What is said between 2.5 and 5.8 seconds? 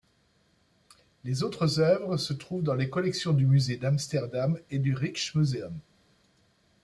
dans les collections du Musée d'Amsterdam et du Rijksmuseum.